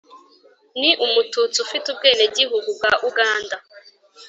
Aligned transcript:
ni 0.79 0.89
umututsi 1.05 1.57
ufite 1.65 1.85
ubwenegihugu 1.89 2.69
bwa 2.77 2.91
uganda. 3.09 3.55